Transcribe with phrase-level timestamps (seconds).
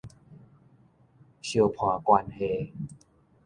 [1.43, 2.71] 相伴關係